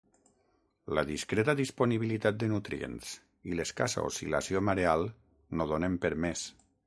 La 0.99 1.01
discreta 1.09 1.53
disponibilitat 1.59 2.39
de 2.43 2.47
nutrients 2.55 3.11
i 3.51 3.59
l’escassa 3.59 4.07
oscil·lació 4.09 4.65
mareal 4.71 5.05
no 5.59 5.71
donen 5.73 5.99
per 6.07 6.15
més. 6.27 6.49